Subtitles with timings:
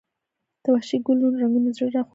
[0.63, 2.09] د وحشي ګلونو رنګونه زړه راښکونکي دي